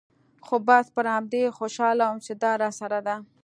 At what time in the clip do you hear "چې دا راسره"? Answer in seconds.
2.25-2.99